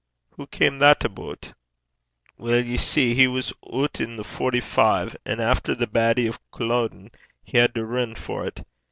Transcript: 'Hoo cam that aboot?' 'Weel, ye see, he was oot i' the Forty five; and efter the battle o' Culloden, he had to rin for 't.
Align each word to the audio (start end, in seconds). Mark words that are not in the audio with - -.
'Hoo 0.31 0.47
cam 0.47 0.79
that 0.79 1.03
aboot?' 1.05 1.53
'Weel, 2.37 2.65
ye 2.65 2.75
see, 2.75 3.13
he 3.13 3.27
was 3.27 3.53
oot 3.71 4.01
i' 4.01 4.05
the 4.05 4.23
Forty 4.23 4.59
five; 4.59 5.15
and 5.27 5.39
efter 5.39 5.75
the 5.75 5.85
battle 5.85 6.29
o' 6.29 6.37
Culloden, 6.51 7.11
he 7.43 7.59
had 7.59 7.75
to 7.75 7.85
rin 7.85 8.15
for 8.15 8.49
't. 8.49 8.65